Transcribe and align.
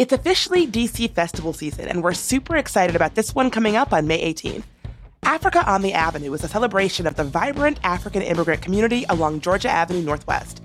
It's 0.00 0.14
officially 0.14 0.66
DC 0.66 1.10
festival 1.10 1.52
season, 1.52 1.86
and 1.86 2.02
we're 2.02 2.14
super 2.14 2.56
excited 2.56 2.96
about 2.96 3.16
this 3.16 3.34
one 3.34 3.50
coming 3.50 3.76
up 3.76 3.92
on 3.92 4.06
May 4.06 4.32
18th. 4.32 4.62
Africa 5.24 5.62
on 5.70 5.82
the 5.82 5.92
Avenue 5.92 6.32
is 6.32 6.42
a 6.42 6.48
celebration 6.48 7.06
of 7.06 7.16
the 7.16 7.24
vibrant 7.24 7.78
African 7.82 8.22
immigrant 8.22 8.62
community 8.62 9.04
along 9.10 9.42
Georgia 9.42 9.68
Avenue 9.68 10.00
Northwest. 10.00 10.62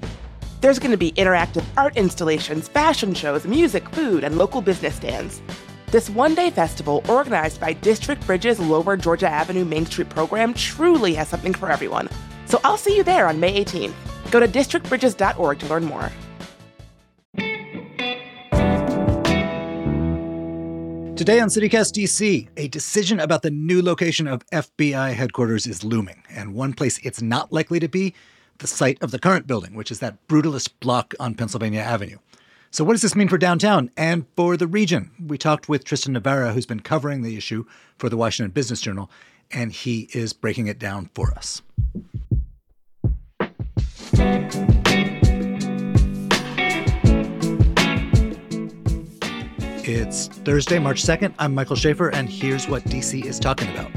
There's 0.61 0.79
going 0.79 0.91
to 0.91 0.97
be 0.97 1.11
interactive 1.11 1.65
art 1.75 1.97
installations, 1.97 2.69
fashion 2.69 3.13
shows, 3.13 3.45
music, 3.45 3.89
food, 3.89 4.23
and 4.23 4.37
local 4.37 4.61
business 4.61 4.95
stands. 4.95 5.41
This 5.87 6.09
one 6.09 6.33
day 6.33 6.49
festival, 6.49 7.03
organized 7.09 7.59
by 7.59 7.73
District 7.73 8.25
Bridges 8.25 8.57
Lower 8.57 8.95
Georgia 8.95 9.27
Avenue 9.27 9.65
Main 9.65 9.85
Street 9.85 10.07
program, 10.07 10.53
truly 10.53 11.13
has 11.15 11.27
something 11.27 11.53
for 11.53 11.69
everyone. 11.69 12.07
So 12.45 12.61
I'll 12.63 12.77
see 12.77 12.95
you 12.95 13.03
there 13.03 13.27
on 13.27 13.41
May 13.41 13.65
18th. 13.65 14.31
Go 14.31 14.39
to 14.39 14.47
districtbridges.org 14.47 15.59
to 15.59 15.67
learn 15.67 15.83
more. 15.83 16.09
Today 21.15 21.39
on 21.39 21.47
CityCast 21.47 21.93
DC, 21.93 22.49
a 22.57 22.67
decision 22.67 23.21
about 23.21 23.41
the 23.41 23.49
new 23.49 23.81
location 23.81 24.27
of 24.27 24.45
FBI 24.47 25.13
headquarters 25.13 25.65
is 25.65 25.81
looming, 25.81 26.23
and 26.29 26.53
one 26.53 26.73
place 26.73 26.99
it's 27.03 27.21
not 27.21 27.53
likely 27.53 27.79
to 27.79 27.87
be 27.87 28.13
the 28.57 28.67
site 28.67 29.01
of 29.01 29.11
the 29.11 29.19
current 29.19 29.47
building, 29.47 29.75
which 29.75 29.91
is 29.91 29.99
that 29.99 30.27
brutalist 30.27 30.73
block 30.81 31.13
on 31.17 31.33
Pennsylvania 31.33 31.79
Avenue. 31.79 32.17
So, 32.69 32.83
what 32.83 32.91
does 32.91 33.01
this 33.01 33.15
mean 33.15 33.29
for 33.29 33.37
downtown 33.37 33.91
and 33.95 34.25
for 34.35 34.57
the 34.57 34.67
region? 34.67 35.09
We 35.25 35.37
talked 35.37 35.69
with 35.69 35.85
Tristan 35.85 36.15
Navera, 36.15 36.53
who's 36.53 36.65
been 36.65 36.81
covering 36.81 37.21
the 37.21 37.37
issue 37.37 37.63
for 37.97 38.09
the 38.09 38.17
Washington 38.17 38.51
Business 38.51 38.81
Journal, 38.81 39.09
and 39.51 39.71
he 39.71 40.09
is 40.13 40.33
breaking 40.33 40.67
it 40.67 40.79
down 40.79 41.09
for 41.15 41.31
us. 41.31 41.61
It's 49.87 50.29
Thursday, 50.29 50.79
March 50.79 51.03
2nd. 51.03 51.35
I'm 51.37 51.53
Michael 51.53 51.75
Schaffer, 51.75 52.09
and 52.09 52.27
here's 52.27 52.67
what 52.67 52.83
DC 52.85 53.23
is 53.23 53.39
talking 53.39 53.69
about. 53.69 53.91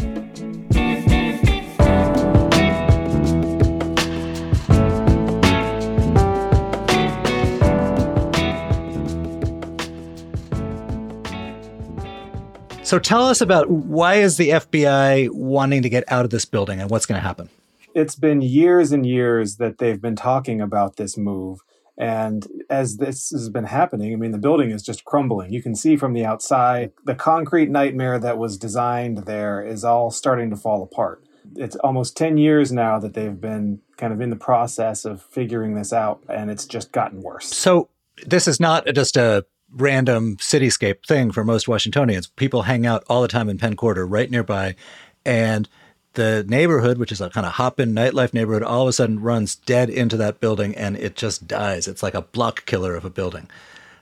So 12.85 12.99
tell 12.99 13.25
us 13.25 13.41
about 13.41 13.71
why 13.71 14.17
is 14.17 14.37
the 14.37 14.51
FBI 14.51 15.31
wanting 15.31 15.81
to 15.81 15.89
get 15.89 16.05
out 16.09 16.27
of 16.27 16.31
this 16.31 16.45
building 16.45 16.83
and 16.83 16.91
what's 16.91 17.07
going 17.07 17.19
to 17.19 17.27
happen? 17.27 17.49
It's 17.95 18.15
been 18.15 18.43
years 18.43 18.93
and 18.93 19.07
years 19.07 19.57
that 19.57 19.79
they've 19.79 20.01
been 20.03 20.17
talking 20.17 20.61
about 20.61 20.97
this 20.97 21.17
move. 21.17 21.61
And 21.99 22.47
as 22.71 22.99
this 22.99 23.31
has 23.31 23.49
been 23.49 23.65
happening, 23.65 24.13
I 24.13 24.17
mean, 24.17 24.31
the 24.31 24.39
building 24.39 24.71
is 24.71 24.85
just 24.85 25.05
crumbling. 25.05 25.53
You 25.53 25.61
can 25.61 25.75
see 25.75 25.97
from 25.97 26.13
the 26.13 26.25
outside, 26.25 26.93
the 27.05 27.17
concrete 27.17 27.71
nightmare 27.71 28.21
that 28.21 28.39
was 28.39 28.57
designed 28.57 29.19
there 29.27 29.65
is 29.65 29.85
all 29.85 30.13
starting 30.13 30.49
to 30.51 30.57
fall 30.57 30.83
apart. 30.85 31.25
It's 31.57 31.75
almost 31.77 32.17
10 32.17 32.39
years 32.39 32.71
now 32.71 33.01
that 33.01 33.15
they've 33.15 33.41
been 33.41 33.81
kind 33.97 34.13
of 34.13 34.21
in 34.21 34.31
the 34.31 34.37
process 34.37 35.05
of 35.05 35.23
figuring 35.23 35.75
this 35.75 35.93
out, 35.93 36.23
and 36.29 36.51
it's 36.51 36.67
just 36.67 36.93
gotten 36.93 37.21
worse. 37.21 37.47
So, 37.47 37.89
this 38.27 38.47
is 38.47 38.61
not 38.61 38.87
just 38.95 39.17
a 39.17 39.45
random 39.73 40.37
cityscape 40.37 41.05
thing 41.07 41.31
for 41.31 41.45
most 41.45 41.69
Washingtonians. 41.69 42.29
People 42.29 42.63
hang 42.63 42.87
out 42.87 43.05
all 43.09 43.23
the 43.23 43.29
time 43.29 43.49
in 43.49 43.59
Penn 43.59 43.77
Quarter, 43.77 44.07
right 44.07 44.31
nearby. 44.31 44.77
And 45.25 45.69
the 46.19 46.45
neighborhood, 46.49 46.99
which 46.99 47.13
is 47.13 47.21
a 47.21 47.31
kind 47.31 47.47
of 47.47 47.53
hop 47.53 47.79
in 47.79 47.95
nightlife 47.95 48.35
neighborhood, 48.35 48.65
all 48.65 48.83
of 48.83 48.89
a 48.89 48.93
sudden 48.93 49.21
runs 49.21 49.55
dead 49.55 49.89
into 49.89 50.17
that 50.17 50.41
building 50.41 50.75
and 50.75 50.97
it 50.97 51.15
just 51.15 51.47
dies. 51.47 51.87
It's 51.87 52.03
like 52.03 52.15
a 52.15 52.23
block 52.23 52.67
killer 52.67 52.97
of 52.97 53.05
a 53.05 53.11
building. 53.11 53.49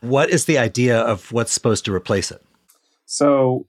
What 0.00 0.31
is 0.31 0.47
the 0.47 0.56
idea 0.56 0.98
of 0.98 1.31
what's 1.31 1.53
supposed 1.53 1.84
to 1.84 1.94
replace 1.94 2.31
it? 2.31 2.42
So 3.05 3.67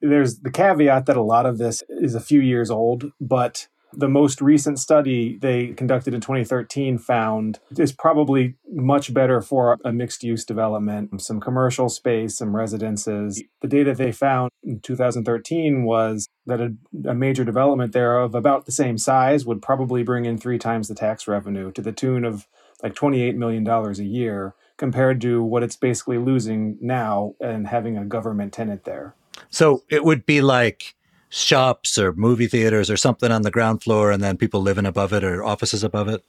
there's 0.00 0.38
the 0.38 0.50
caveat 0.50 1.04
that 1.06 1.16
a 1.18 1.22
lot 1.22 1.44
of 1.44 1.58
this 1.58 1.82
is 1.90 2.14
a 2.14 2.20
few 2.20 2.40
years 2.40 2.70
old, 2.70 3.12
but 3.20 3.68
the 3.92 4.08
most 4.08 4.40
recent 4.40 4.78
study 4.78 5.36
they 5.40 5.68
conducted 5.68 6.14
in 6.14 6.22
2013 6.22 6.96
found 6.96 7.58
is 7.78 7.92
probably 7.92 8.54
much 8.72 9.12
better 9.12 9.42
for 9.42 9.78
a 9.84 9.92
mixed 9.92 10.22
use 10.22 10.44
development, 10.44 11.20
some 11.20 11.40
commercial 11.40 11.90
space, 11.90 12.38
some 12.38 12.56
residences. 12.56 13.42
The 13.60 13.68
data 13.68 13.94
they 13.94 14.12
found 14.12 14.50
in 14.62 14.80
2013 14.80 15.84
was 15.84 16.26
that 16.46 16.60
a, 16.60 16.74
a, 17.08 17.14
major 17.14 17.44
development 17.44 17.92
there 17.92 18.18
of 18.18 18.34
about 18.34 18.66
the 18.66 18.72
same 18.72 18.98
size 18.98 19.44
would 19.44 19.60
probably 19.60 20.02
bring 20.02 20.24
in 20.24 20.38
three 20.38 20.58
times 20.58 20.88
the 20.88 20.94
tax 20.94 21.26
revenue 21.26 21.72
to 21.72 21.82
the 21.82 21.92
tune 21.92 22.24
of 22.24 22.46
like 22.82 22.94
$28 22.94 23.34
million 23.36 23.66
a 23.68 23.92
year 24.02 24.54
compared 24.76 25.20
to 25.22 25.42
what 25.42 25.62
it's 25.62 25.76
basically 25.76 26.18
losing 26.18 26.78
now 26.80 27.34
and 27.40 27.66
having 27.66 27.96
a 27.96 28.04
government 28.04 28.52
tenant 28.52 28.84
there. 28.84 29.14
So 29.50 29.82
it 29.88 30.04
would 30.04 30.26
be 30.26 30.40
like 30.40 30.94
shops 31.28 31.98
or 31.98 32.12
movie 32.12 32.46
theaters 32.46 32.90
or 32.90 32.96
something 32.96 33.32
on 33.32 33.42
the 33.42 33.50
ground 33.50 33.82
floor 33.82 34.10
and 34.10 34.22
then 34.22 34.36
people 34.36 34.60
living 34.60 34.86
above 34.86 35.12
it 35.12 35.24
or 35.24 35.44
offices 35.44 35.82
above 35.82 36.08
it? 36.08 36.22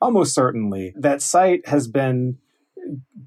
Almost 0.00 0.34
certainly. 0.34 0.94
That 0.96 1.22
site 1.22 1.66
has 1.68 1.88
been 1.88 2.38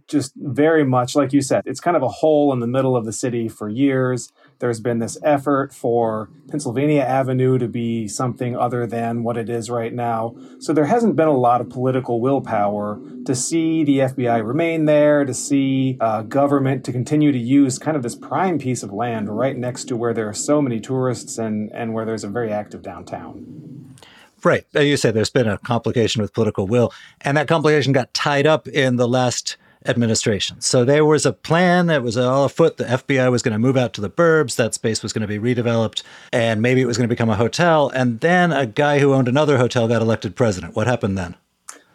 just 0.08 0.34
very 0.36 0.84
much 0.84 1.16
like 1.16 1.34
you 1.34 1.42
said, 1.42 1.64
it's 1.66 1.80
kind 1.80 1.98
of 1.98 2.04
a 2.04 2.08
hole 2.08 2.52
in 2.54 2.60
the 2.60 2.68
middle 2.68 2.96
of 2.96 3.06
the 3.06 3.14
city 3.14 3.48
for 3.48 3.70
years. 3.70 4.32
There's 4.62 4.80
been 4.80 5.00
this 5.00 5.18
effort 5.24 5.74
for 5.74 6.30
Pennsylvania 6.48 7.02
Avenue 7.02 7.58
to 7.58 7.68
be 7.68 8.08
something 8.08 8.56
other 8.56 8.86
than 8.86 9.24
what 9.24 9.36
it 9.36 9.50
is 9.50 9.72
right 9.72 9.92
now. 9.92 10.36
So 10.60 10.72
there 10.72 10.86
hasn't 10.86 11.16
been 11.16 11.28
a 11.28 11.36
lot 11.36 11.62
of 11.62 11.70
political 11.70 12.22
willpower 12.22 13.02
to 13.26 13.34
see 13.34 13.84
the 13.84 13.98
FBI 14.00 14.46
remain 14.46 14.86
there, 14.86 15.26
to 15.26 15.34
see 15.34 15.98
uh, 16.00 16.22
government 16.22 16.86
to 16.86 16.92
continue 16.92 17.32
to 17.32 17.40
use 17.40 17.80
kind 17.80 17.98
of 17.98 18.04
this 18.04 18.16
prime 18.16 18.60
piece 18.60 18.84
of 18.84 18.94
land 18.94 19.36
right 19.36 19.58
next 19.58 19.86
to 19.86 19.98
where 19.98 20.14
there 20.14 20.30
are 20.30 20.34
so 20.34 20.62
many 20.62 20.80
tourists 20.80 21.40
and, 21.40 21.72
and 21.74 21.96
where 21.96 22.06
there's 22.06 22.24
a 22.24 22.30
very 22.30 22.52
active 22.52 22.84
downtown. 22.84 23.96
Right. 24.44 24.66
You 24.74 24.96
said 24.96 25.16
there's 25.16 25.32
been 25.32 25.48
a 25.48 25.58
complication 25.58 26.22
with 26.22 26.34
political 26.34 26.68
will, 26.68 26.94
and 27.22 27.36
that 27.36 27.48
complication 27.48 27.94
got 27.94 28.14
tied 28.14 28.46
up 28.46 28.68
in 28.68 28.98
the 28.98 29.08
last 29.08 29.58
administration. 29.86 30.62
So 30.62 30.86
there 30.86 31.06
was 31.06 31.26
a 31.26 31.34
plan 31.34 31.88
that 31.88 32.04
was 32.04 32.18
all 32.18 32.46
afoot. 32.46 32.78
The 32.78 32.86
FBI 32.86 33.32
was 33.32 33.42
going 33.42 33.54
to 33.54 33.60
move 33.60 33.78
out 33.78 33.94
to 33.94 34.02
the 34.02 34.10
burbs. 34.10 34.56
That 34.56 34.74
space 34.74 35.02
was 35.04 35.14
going 35.14 35.28
to 35.28 35.28
be 35.28 35.40
redeveloped, 35.40 36.04
and 36.32 36.62
maybe 36.62 36.82
it 36.82 36.86
was 36.86 36.98
going 36.98 37.08
to 37.08 37.14
become 37.14 37.30
a 37.30 37.36
hotel. 37.36 37.90
And 37.90 38.20
then 38.20 38.52
a 38.52 38.66
guy 38.66 39.00
who 39.00 39.14
owned 39.14 39.28
another 39.28 39.58
hotel 39.58 39.88
got 39.88 40.02
elected 40.02 40.36
president. 40.36 40.76
What 40.76 40.88
happened 40.88 41.18
then? 41.18 41.36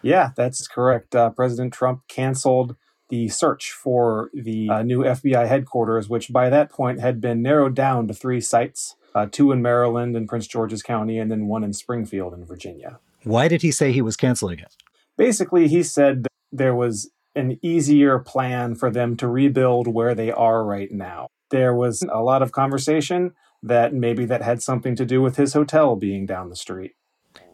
Yeah, 0.03 0.31
that's 0.37 0.67
correct. 0.69 1.15
Uh, 1.15 1.31
President 1.31 1.73
Trump 1.73 2.03
canceled 2.09 2.77
the 3.09 3.29
search 3.29 3.71
for 3.71 4.31
the 4.35 4.69
uh, 4.69 4.83
new 4.83 5.01
FBI 5.01 5.47
headquarters, 5.47 6.09
which 6.09 6.33
by 6.33 6.51
that 6.51 6.71
point 6.71 7.01
had 7.01 7.21
been 7.21 7.41
narrowed 7.41 7.75
down 7.75 8.09
to 8.09 8.15
three 8.15 8.41
sites 8.41 8.97
uh, 9.17 9.27
two 9.33 9.51
in 9.51 9.63
Maryland 9.63 10.15
and 10.15 10.29
Prince 10.29 10.47
George's 10.47 10.83
County, 10.83 11.19
and 11.19 11.31
then 11.31 11.47
one 11.47 11.65
in 11.65 11.73
Springfield 11.73 12.35
in 12.35 12.45
Virginia. 12.45 13.01
Why 13.25 13.49
did 13.49 13.63
he 13.63 13.71
say 13.73 13.91
he 13.91 14.03
was 14.03 14.15
canceling 14.15 14.59
it? 14.59 14.77
Basically, 15.17 15.69
he 15.69 15.83
said 15.83 16.27
there 16.53 16.75
was 16.75 17.11
an 17.37 17.59
easier 17.63 18.19
plan 18.19 18.75
for 18.75 18.91
them 18.91 19.17
to 19.19 19.29
rebuild 19.29 19.87
where 19.87 20.15
they 20.15 20.33
are 20.33 20.65
right 20.65 20.91
now. 20.91 21.29
There 21.51 21.75
was 21.75 22.03
a 22.03 22.23
lot 22.23 22.43
of 22.43 22.53
conversation 22.53 23.33
that 23.63 23.95
maybe 23.95 24.25
that 24.25 24.43
had 24.43 24.63
something 24.63 24.97
to 24.97 25.05
do 25.05 25.23
with 25.23 25.37
his 25.37 25.53
hotel 25.53 25.97
being 25.97 26.27
down 26.27 26.49
the 26.49 26.57
street. 26.57 26.93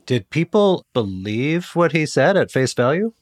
Did 0.06 0.30
people 0.30 0.84
believe 0.92 1.70
what 1.74 1.92
he 1.92 2.06
said 2.06 2.36
at 2.36 2.50
face 2.50 2.74
value? 2.74 3.12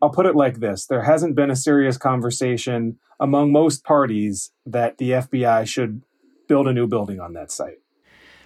I'll 0.00 0.10
put 0.10 0.26
it 0.26 0.34
like 0.34 0.58
this 0.58 0.86
there 0.86 1.02
hasn't 1.02 1.36
been 1.36 1.50
a 1.50 1.56
serious 1.56 1.96
conversation 1.96 2.98
among 3.20 3.52
most 3.52 3.84
parties 3.84 4.50
that 4.66 4.98
the 4.98 5.10
FBI 5.10 5.66
should 5.66 6.02
build 6.48 6.66
a 6.66 6.72
new 6.72 6.88
building 6.88 7.20
on 7.20 7.34
that 7.34 7.52
site. 7.52 7.78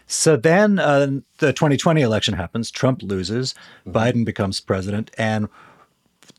So 0.07 0.37
then 0.37 0.79
uh, 0.79 1.07
the 1.39 1.53
2020 1.53 2.01
election 2.01 2.35
happens, 2.35 2.71
Trump 2.71 3.03
loses, 3.03 3.55
mm-hmm. 3.87 3.97
Biden 3.97 4.25
becomes 4.25 4.61
president, 4.61 5.11
and 5.19 5.49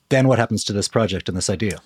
then 0.09 0.27
what 0.27 0.39
happens 0.39 0.63
to 0.65 0.73
this 0.73 0.87
project 0.87 1.27
and 1.27 1.37
this 1.37 1.49
idea? 1.49 1.79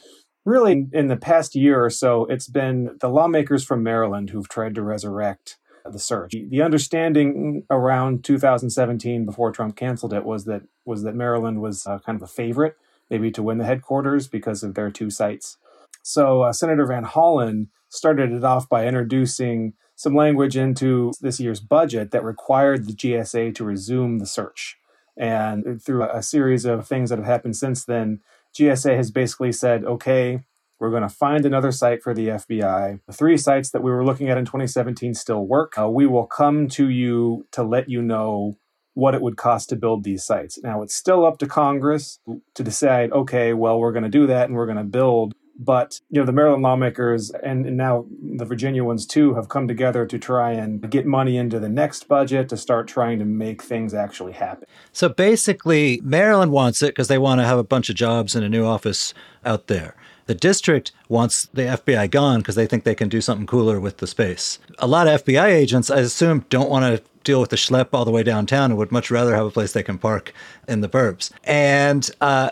Really, 0.43 0.87
in 0.91 1.07
the 1.07 1.17
past 1.17 1.55
year 1.55 1.83
or 1.83 1.89
so, 1.89 2.25
it's 2.25 2.47
been 2.47 2.97
the 2.99 3.09
lawmakers 3.09 3.63
from 3.63 3.83
Maryland 3.83 4.31
who've 4.31 4.49
tried 4.49 4.73
to 4.75 4.81
resurrect 4.81 5.57
the 5.85 5.99
search. 5.99 6.31
The 6.31 6.61
understanding 6.61 7.63
around 7.69 8.23
2017, 8.23 9.25
before 9.25 9.51
Trump 9.51 9.75
canceled 9.75 10.13
it, 10.13 10.23
was 10.23 10.45
that 10.45 10.63
was 10.85 11.03
that 11.03 11.15
Maryland 11.15 11.61
was 11.61 11.85
uh, 11.85 11.99
kind 11.99 12.15
of 12.15 12.23
a 12.23 12.27
favorite, 12.27 12.75
maybe 13.09 13.31
to 13.31 13.43
win 13.43 13.57
the 13.59 13.65
headquarters 13.65 14.27
because 14.27 14.63
of 14.63 14.73
their 14.73 14.89
two 14.89 15.09
sites. 15.09 15.57
So 16.01 16.41
uh, 16.41 16.53
Senator 16.53 16.85
Van 16.87 17.05
Hollen 17.05 17.67
started 17.89 18.31
it 18.31 18.43
off 18.43 18.67
by 18.67 18.87
introducing 18.87 19.73
some 19.95 20.15
language 20.15 20.57
into 20.57 21.11
this 21.21 21.39
year's 21.39 21.59
budget 21.59 22.11
that 22.11 22.23
required 22.23 22.87
the 22.87 22.93
GSA 22.93 23.53
to 23.55 23.63
resume 23.63 24.17
the 24.17 24.25
search. 24.25 24.77
And 25.17 25.81
through 25.81 26.03
a 26.03 26.23
series 26.23 26.65
of 26.65 26.87
things 26.87 27.09
that 27.09 27.19
have 27.19 27.25
happened 27.25 27.55
since 27.55 27.85
then, 27.85 28.21
GSA 28.57 28.95
has 28.95 29.11
basically 29.11 29.51
said, 29.51 29.83
okay, 29.83 30.45
we're 30.79 30.89
going 30.89 31.03
to 31.03 31.09
find 31.09 31.45
another 31.45 31.71
site 31.71 32.01
for 32.01 32.13
the 32.13 32.27
FBI. 32.29 33.01
The 33.05 33.13
three 33.13 33.37
sites 33.37 33.69
that 33.69 33.83
we 33.83 33.91
were 33.91 34.03
looking 34.03 34.29
at 34.29 34.37
in 34.37 34.45
2017 34.45 35.13
still 35.13 35.45
work. 35.45 35.77
Uh, 35.77 35.87
we 35.87 36.07
will 36.07 36.25
come 36.25 36.67
to 36.69 36.89
you 36.89 37.45
to 37.51 37.61
let 37.61 37.87
you 37.87 38.01
know 38.01 38.57
what 38.93 39.13
it 39.13 39.21
would 39.21 39.37
cost 39.37 39.69
to 39.69 39.75
build 39.75 40.03
these 40.03 40.25
sites. 40.25 40.59
Now, 40.63 40.81
it's 40.81 40.95
still 40.95 41.25
up 41.25 41.37
to 41.37 41.47
Congress 41.47 42.19
to 42.55 42.63
decide, 42.63 43.11
okay, 43.11 43.53
well, 43.53 43.79
we're 43.79 43.93
going 43.93 44.03
to 44.03 44.09
do 44.09 44.27
that 44.27 44.47
and 44.47 44.55
we're 44.55 44.65
going 44.65 44.77
to 44.77 44.83
build. 44.83 45.33
But 45.63 46.01
you 46.09 46.19
know, 46.19 46.25
the 46.25 46.31
Maryland 46.31 46.63
lawmakers 46.63 47.29
and 47.29 47.77
now 47.77 48.05
the 48.21 48.45
Virginia 48.45 48.83
ones 48.83 49.05
too 49.05 49.35
have 49.35 49.47
come 49.47 49.67
together 49.67 50.07
to 50.07 50.17
try 50.17 50.51
and 50.51 50.89
get 50.89 51.05
money 51.05 51.37
into 51.37 51.59
the 51.59 51.69
next 51.69 52.07
budget 52.07 52.49
to 52.49 52.57
start 52.57 52.87
trying 52.87 53.19
to 53.19 53.25
make 53.25 53.61
things 53.61 53.93
actually 53.93 54.33
happen. 54.33 54.67
So 54.91 55.07
basically, 55.07 56.01
Maryland 56.03 56.51
wants 56.51 56.81
it 56.81 56.87
because 56.87 57.09
they 57.09 57.19
want 57.19 57.41
to 57.41 57.45
have 57.45 57.59
a 57.59 57.63
bunch 57.63 57.89
of 57.89 57.95
jobs 57.95 58.35
in 58.35 58.43
a 58.43 58.49
new 58.49 58.65
office 58.65 59.13
out 59.45 59.67
there. 59.67 59.95
The 60.25 60.35
district 60.35 60.91
wants 61.09 61.47
the 61.53 61.63
FBI 61.63 62.09
gone 62.09 62.39
because 62.39 62.55
they 62.55 62.65
think 62.65 62.83
they 62.83 62.95
can 62.95 63.09
do 63.09 63.21
something 63.21 63.45
cooler 63.45 63.79
with 63.79 63.97
the 63.97 64.07
space. 64.07 64.59
A 64.79 64.87
lot 64.87 65.07
of 65.07 65.23
FBI 65.23 65.47
agents, 65.47 65.91
I 65.91 65.99
assume, 65.99 66.45
don't 66.49 66.69
want 66.69 66.85
to 66.85 67.03
deal 67.23 67.39
with 67.39 67.49
the 67.49 67.55
schlep 67.55 67.89
all 67.93 68.05
the 68.05 68.11
way 68.11 68.23
downtown 68.23 68.71
and 68.71 68.77
would 68.77 68.91
much 68.91 69.11
rather 69.11 69.35
have 69.35 69.45
a 69.45 69.51
place 69.51 69.73
they 69.73 69.83
can 69.83 69.97
park 69.97 70.33
in 70.67 70.81
the 70.81 70.89
burbs. 70.89 71.31
And 71.43 72.09
uh, 72.19 72.51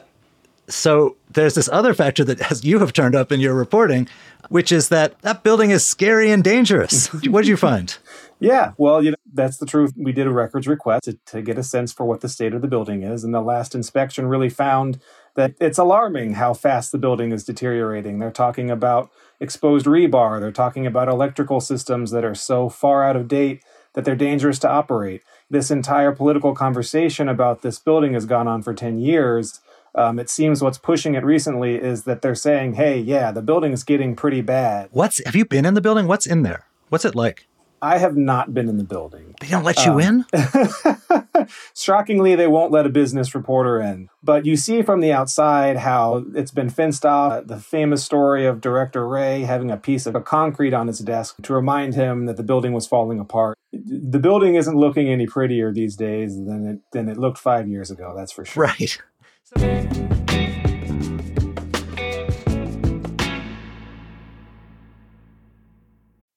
so 0.70 1.18
there's 1.32 1.56
this 1.56 1.70
other 1.72 1.94
factor 1.94 2.24
that 2.24 2.52
as 2.52 2.64
you 2.64 2.80
have 2.80 2.94
turned 2.94 3.16
up 3.16 3.32
in 3.32 3.40
your 3.40 3.54
reporting, 3.54 4.08
which 4.50 4.72
is 4.72 4.90
that 4.90 5.20
that 5.22 5.44
building 5.44 5.72
is 5.72 5.86
scary 5.86 6.32
and 6.32 6.44
dangerous. 6.44 7.08
what 7.28 7.42
did 7.42 7.48
you 7.48 7.58
find? 7.58 7.98
Yeah, 8.40 8.72
well, 8.78 9.04
you 9.04 9.12
know, 9.12 9.18
that's 9.34 9.58
the 9.58 9.66
truth. 9.66 9.94
We 9.98 10.14
did 10.14 10.26
a 10.26 10.32
records 10.32 10.66
request 10.66 11.04
to, 11.04 11.18
to, 11.26 11.42
get 11.42 11.58
a 11.58 11.64
sense 11.64 11.92
for 11.92 12.06
what 12.06 12.22
the 12.22 12.30
state 12.30 12.54
of 12.54 12.62
the 12.62 12.70
building 12.70 13.04
is, 13.04 13.26
and 13.26 13.34
the 13.34 13.42
last 13.42 13.76
inspection 13.76 14.28
really 14.28 14.50
found 14.50 15.00
that 15.36 15.56
it's 15.60 15.78
alarming 15.78 16.34
how 16.36 16.54
fast 16.54 16.94
the 16.94 16.98
building 16.98 17.34
is 17.34 17.44
deteriorating. 17.44 18.20
They're 18.20 18.32
talking 18.32 18.72
about 18.72 19.12
exposed 19.42 19.86
rebar, 19.86 20.40
they're 20.40 20.54
talking 20.54 20.88
about 20.88 21.10
electrical 21.10 21.60
systems 21.60 22.12
that 22.12 22.24
are 22.24 22.36
so 22.36 22.70
far 22.70 23.04
out 23.04 23.18
of 23.18 23.28
date 23.28 23.62
that 23.94 24.06
they're 24.06 24.16
dangerous 24.16 24.60
to 24.60 24.70
operate. 24.70 25.22
This 25.50 25.70
entire 25.70 26.12
political 26.12 26.54
conversation 26.54 27.28
about 27.28 27.62
this 27.62 27.80
building 27.80 28.14
has 28.14 28.26
gone 28.26 28.48
on 28.48 28.62
for 28.62 28.74
10 28.74 29.00
years. 29.00 29.60
Um, 29.96 30.20
it 30.20 30.30
seems 30.30 30.62
what's 30.62 30.78
pushing 30.78 31.16
it 31.16 31.24
recently 31.24 31.76
is 31.76 32.04
that 32.04 32.22
they're 32.22 32.36
saying, 32.36 32.76
hey, 32.76 33.00
yeah, 33.00 33.32
the 33.32 33.42
building's 33.42 33.84
getting 33.84 34.16
pretty 34.16 34.42
bad. 34.42 34.90
What's 34.92 35.24
have 35.26 35.36
you 35.36 35.46
been 35.46 35.66
in 35.66 35.74
the 35.74 35.82
building? 35.82 36.08
What's 36.08 36.26
in 36.26 36.44
there? 36.44 36.66
What's 36.90 37.06
it 37.06 37.16
like? 37.16 37.48
I 37.82 37.98
have 37.98 38.18
not 38.18 38.54
been 38.54 38.68
in 38.68 38.78
the 38.78 38.84
building. 38.84 39.36
They 39.40 39.48
don't 39.48 39.64
let 39.64 39.86
you 39.86 39.94
um, 39.94 40.26
in? 40.34 41.48
shockingly, 41.76 42.36
they 42.36 42.48
won't 42.48 42.72
let 42.72 42.86
a 42.86 42.90
business 42.90 43.34
reporter 43.34 43.80
in. 43.80 44.10
But 44.22 44.46
you 44.46 44.56
see 44.56 44.82
from 44.82 45.00
the 45.00 45.14
outside 45.14 45.78
how 45.78 46.26
it's 46.36 46.52
been 46.52 46.70
fenced 46.70 47.06
off. 47.06 47.48
The 47.48 47.58
famous 47.58 48.04
story 48.04 48.46
of 48.46 48.62
Director 48.62 49.08
Wray 49.08 49.42
having 49.42 49.72
a 49.72 49.78
piece 49.78 50.06
of 50.06 50.22
concrete 50.26 50.74
on 50.74 50.88
his 50.88 51.00
desk 51.00 51.38
to 51.44 51.54
remind 51.54 51.96
him 51.96 52.26
that 52.26 52.38
the 52.38 52.44
building 52.44 52.74
was 52.74 52.86
falling 52.86 53.20
apart. 53.20 53.58
The 53.72 54.20
building 54.20 54.56
isn't 54.56 54.76
looking 54.76 55.08
any 55.08 55.28
prettier 55.28 55.72
these 55.72 55.96
days 55.96 56.36
than 56.36 56.68
it, 56.68 56.80
than 56.92 57.08
it 57.08 57.18
looked 57.18 57.38
five 57.38 57.68
years 57.68 57.92
ago, 57.92 58.14
that's 58.16 58.32
for 58.32 58.44
sure. 58.44 58.64
Right. 58.64 58.98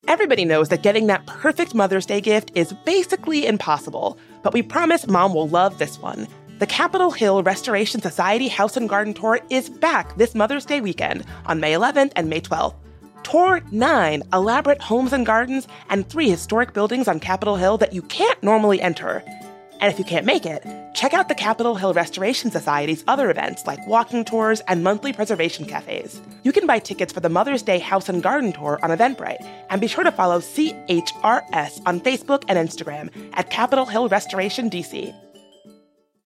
Everybody 0.08 0.44
knows 0.44 0.68
that 0.70 0.82
getting 0.82 1.08
that 1.08 1.26
perfect 1.26 1.74
Mother's 1.74 2.06
Day 2.06 2.20
gift 2.20 2.52
is 2.54 2.72
basically 2.84 3.46
impossible, 3.46 4.18
but 4.42 4.54
we 4.54 4.62
promise 4.62 5.06
mom 5.06 5.34
will 5.34 5.48
love 5.48 5.78
this 5.78 5.98
one. 5.98 6.26
The 6.58 6.66
Capitol 6.66 7.10
Hill 7.10 7.42
Restoration 7.42 8.00
Society 8.00 8.48
House 8.48 8.76
and 8.76 8.88
Garden 8.88 9.14
Tour 9.14 9.40
is 9.50 9.68
back 9.68 10.16
this 10.16 10.34
Mother's 10.34 10.64
Day 10.64 10.80
weekend 10.80 11.24
on 11.46 11.60
May 11.60 11.72
11th 11.72 12.12
and 12.16 12.30
May 12.30 12.40
12th. 12.40 12.74
Tour 13.24 13.60
nine 13.72 14.22
elaborate 14.32 14.80
homes 14.80 15.12
and 15.12 15.26
gardens 15.26 15.66
and 15.90 16.08
three 16.08 16.30
historic 16.30 16.72
buildings 16.72 17.08
on 17.08 17.20
Capitol 17.20 17.56
Hill 17.56 17.78
that 17.78 17.92
you 17.92 18.02
can't 18.02 18.42
normally 18.42 18.80
enter. 18.80 19.22
And 19.82 19.92
if 19.92 19.98
you 19.98 20.04
can't 20.04 20.24
make 20.24 20.46
it, 20.46 20.64
check 20.94 21.12
out 21.12 21.28
the 21.28 21.34
Capitol 21.34 21.74
Hill 21.74 21.92
Restoration 21.92 22.52
Society's 22.52 23.02
other 23.08 23.32
events 23.32 23.66
like 23.66 23.84
walking 23.88 24.24
tours 24.24 24.60
and 24.68 24.84
monthly 24.84 25.12
preservation 25.12 25.64
cafes. 25.66 26.20
You 26.44 26.52
can 26.52 26.68
buy 26.68 26.78
tickets 26.78 27.12
for 27.12 27.18
the 27.18 27.28
Mother's 27.28 27.62
Day 27.62 27.80
House 27.80 28.08
and 28.08 28.22
Garden 28.22 28.52
Tour 28.52 28.78
on 28.84 28.90
Eventbrite, 28.90 29.44
and 29.70 29.80
be 29.80 29.88
sure 29.88 30.04
to 30.04 30.12
follow 30.12 30.38
CHRS 30.38 31.82
on 31.84 32.00
Facebook 32.00 32.44
and 32.46 32.68
Instagram 32.68 33.10
at 33.34 33.50
Capitol 33.50 33.84
Hill 33.84 34.08
Restoration 34.08 34.70
DC. 34.70 35.12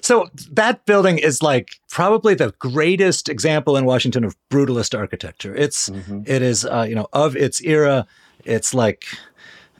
So 0.00 0.30
that 0.52 0.84
building 0.86 1.18
is 1.18 1.42
like 1.42 1.80
probably 1.90 2.34
the 2.34 2.52
greatest 2.58 3.28
example 3.28 3.76
in 3.76 3.84
Washington 3.84 4.24
of 4.24 4.36
brutalist 4.50 4.98
architecture. 4.98 5.54
It's 5.54 5.88
mm-hmm. 5.90 6.22
it 6.26 6.42
is 6.42 6.64
uh, 6.64 6.86
you 6.88 6.94
know 6.94 7.08
of 7.12 7.36
its 7.36 7.60
era. 7.62 8.06
It's 8.44 8.72
like 8.72 9.04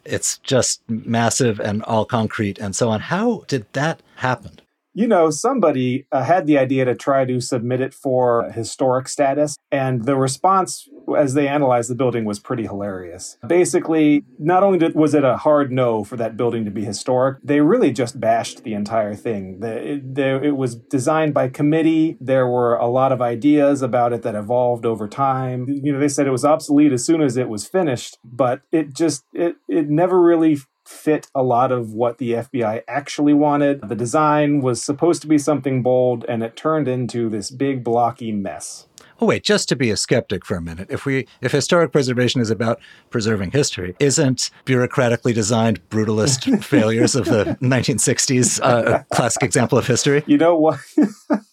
it's 0.05 0.39
just 0.39 0.83
massive 0.89 1.61
and 1.61 1.83
all 1.85 2.05
concrete 2.05 2.59
and 2.59 2.75
so 2.77 2.89
on. 2.89 3.01
How 3.01 3.45
did 3.49 3.67
that 3.73 4.01
happen? 4.17 4.61
You 4.97 5.07
know, 5.07 5.29
somebody 5.29 6.07
uh, 6.11 6.25
had 6.25 6.47
the 6.47 6.57
idea 6.57 6.87
to 6.87 6.95
try 6.95 7.27
to 7.27 7.39
submit 7.39 7.83
it 7.83 7.93
for 7.93 8.51
historic 8.53 9.09
status, 9.09 9.59
and 9.71 10.07
the 10.07 10.17
response 10.17 10.89
as 11.19 11.35
they 11.35 11.47
analyzed 11.47 11.91
the 11.91 11.95
building 11.95 12.25
was 12.25 12.39
pretty 12.39 12.63
hilarious. 12.63 13.37
Basically, 13.47 14.25
not 14.39 14.63
only 14.63 14.79
did, 14.79 14.95
was 14.95 15.13
it 15.13 15.23
a 15.23 15.37
hard 15.37 15.71
no 15.71 16.03
for 16.03 16.17
that 16.17 16.39
building 16.39 16.65
to 16.65 16.71
be 16.71 16.83
historic, 16.83 17.37
they 17.45 17.61
really 17.61 17.93
just 17.93 18.19
bashed 18.19 18.65
the 18.65 18.73
entire 18.73 19.15
thing. 19.15 19.61
The, 19.61 19.93
it, 19.93 20.15
the, 20.15 20.43
it 20.43 20.57
was 20.57 20.75
designed 20.75 21.35
by 21.35 21.51
committee. 21.51 22.17
There 22.19 22.47
were 22.47 22.77
a 22.77 22.89
lot 22.89 23.13
of 23.13 23.21
ideas 23.21 23.83
about 23.83 24.15
it 24.15 24.23
that 24.23 24.35
evolved 24.35 24.87
over 24.87 25.07
time. 25.09 25.67
You 25.69 25.93
know, 25.93 26.01
they 26.01 26.09
said 26.09 26.27
it 26.27 26.31
was 26.31 26.45
obsolete 26.45 26.93
as 26.93 27.05
soon 27.05 27.21
as 27.21 27.37
it 27.37 27.51
was 27.51 27.69
finished, 27.69 28.17
but 28.25 28.63
it 28.73 28.95
just 28.95 29.25
it 29.35 29.57
it 29.69 29.91
never 29.91 30.23
really 30.23 30.57
fit 30.87 31.29
a 31.35 31.43
lot 31.43 31.73
of 31.73 31.93
what 31.93 32.19
the 32.19 32.33
FBI 32.33 32.83
actually 32.89 33.35
wanted. 33.35 33.89
The 33.89 33.95
design 33.95 34.61
was 34.61 34.83
supposed 34.83 35.23
to 35.23 35.29
be 35.29 35.39
something 35.39 35.83
bold, 35.83 36.25
and 36.29 36.43
it 36.43 36.57
turned 36.57 36.89
into 36.89 37.29
this 37.29 37.51
big 37.51 37.83
blocky 37.83 38.33
mess. 38.33 38.87
Oh 39.19 39.27
wait, 39.27 39.45
just 39.45 39.69
to 39.71 39.77
be 39.77 39.91
a 39.91 39.97
skeptic 39.97 40.45
for 40.45 40.57
a 40.57 40.61
minute. 40.61 40.89
If 40.91 41.07
we 41.07 41.27
if 41.41 41.53
historic 41.53 41.91
preservation 41.91 42.41
is 42.41 42.51
about 42.51 42.81
preserving 43.09 43.53
history, 43.53 43.97
isn't 43.99 44.51
bureaucratically 44.67 45.35
designed 45.35 45.89
brutalist 45.89 46.63
failures 46.65 47.17
of 47.17 47.25
the 47.25 47.57
1960s 47.63 48.61
uh, 48.63 48.99
a 48.99 49.15
classic 49.15 49.43
example 49.43 49.79
of 49.79 49.87
history? 49.87 50.23
You 50.27 50.37
know 50.37 50.57
what? 50.57 50.81